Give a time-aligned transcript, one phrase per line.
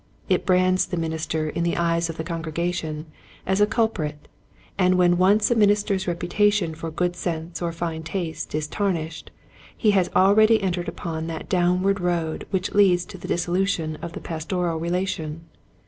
[0.29, 3.05] It brands the minister in the eyes of the congregation
[3.45, 4.27] as a cul prit,
[4.75, 9.29] and when once a minister's reputation for good sense or fine taste is tarnished
[9.77, 14.21] he has already entered upon that downward road which leads to the dissolution of the
[14.21, 15.41] pastoral relation.